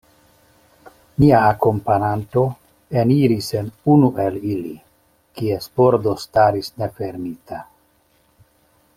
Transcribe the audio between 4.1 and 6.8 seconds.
el ili, kies pordo staris